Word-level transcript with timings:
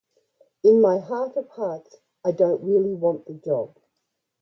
In 0.63 0.81
my 0.81 0.97
heart 0.97 1.37
of 1.37 1.47
hearts 1.49 1.97
I 2.25 2.31
didn't 2.31 2.65
really 2.65 2.95
want 2.95 3.27
the 3.27 3.35
job. 3.35 3.77